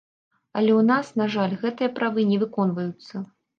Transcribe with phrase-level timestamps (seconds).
[0.59, 3.25] Але ў нас, на жаль, гэтыя правы не выконваюцца.